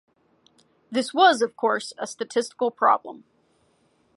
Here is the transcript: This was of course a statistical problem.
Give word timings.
This 0.91 1.13
was 1.13 1.43
of 1.43 1.55
course 1.55 1.93
a 1.99 2.07
statistical 2.07 2.71
problem. 2.71 3.23